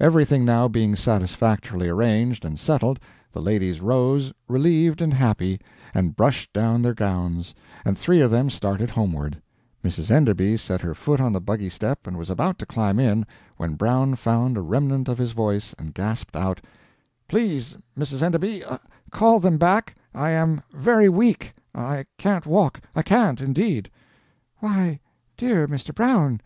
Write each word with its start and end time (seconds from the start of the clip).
Everything 0.00 0.44
now 0.44 0.66
being 0.66 0.96
satisfactorily 0.96 1.88
arranged 1.88 2.44
and 2.44 2.58
settled, 2.58 2.98
the 3.30 3.40
ladies 3.40 3.80
rose, 3.80 4.32
relieved 4.48 5.00
and 5.00 5.14
happy, 5.14 5.60
and 5.94 6.16
brushed 6.16 6.52
down 6.52 6.82
their 6.82 6.92
gowns, 6.92 7.54
and 7.84 7.96
three 7.96 8.20
of 8.20 8.32
them 8.32 8.50
started 8.50 8.90
homeward; 8.90 9.40
Mrs. 9.84 10.10
Enderby 10.10 10.56
set 10.56 10.80
her 10.80 10.92
foot 10.92 11.20
on 11.20 11.32
the 11.32 11.40
buggy 11.40 11.70
step 11.70 12.08
and 12.08 12.16
was 12.18 12.30
about 12.30 12.58
to 12.58 12.66
climb 12.66 12.98
in, 12.98 13.24
when 13.58 13.74
Brown 13.76 14.16
found 14.16 14.56
a 14.56 14.60
remnant 14.60 15.08
of 15.08 15.18
his 15.18 15.30
voice 15.30 15.72
and 15.78 15.94
gasped 15.94 16.34
out 16.34 16.60
"Please 17.28 17.76
Mrs. 17.96 18.22
Enderby, 18.24 18.64
call 19.12 19.38
them 19.38 19.56
back 19.56 19.94
I 20.12 20.30
am 20.30 20.62
very 20.74 21.08
weak; 21.08 21.54
I 21.76 22.06
can't 22.18 22.44
walk, 22.44 22.80
I 22.96 23.02
can't, 23.02 23.40
indeed." 23.40 23.88
"Why, 24.58 24.98
dear 25.36 25.68
Mr. 25.68 25.94
Brown! 25.94 26.40